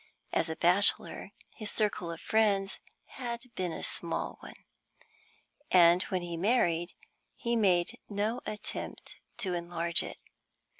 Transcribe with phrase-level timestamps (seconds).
[0.33, 4.55] As a bachelor, his circle of friends had been a small one,
[5.69, 6.93] and when he married
[7.35, 10.17] he made no attempt to enlarge it.